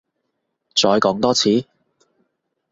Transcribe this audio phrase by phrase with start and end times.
[0.73, 1.63] 再講多次？